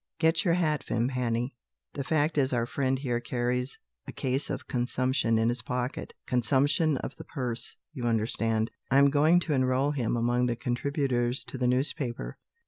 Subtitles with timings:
[0.17, 1.53] "Get your hat, Vimpany.
[1.93, 3.77] The fact is our friend here carries
[4.07, 8.71] a case of consumption in his pocket; consumption of the purse, you understand.
[8.89, 12.39] I am going to enrol him among the contributors to the newspaper.